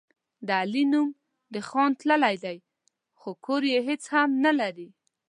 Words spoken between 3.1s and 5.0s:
خو کور کې هېڅ هم نه لري.